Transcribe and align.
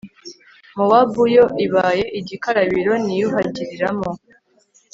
mowabu 0.77 1.23
yo 1.35 1.45
ibaye 1.65 2.03
igikarabiro 2.19 2.93
niyuhagiriramo 3.05 4.09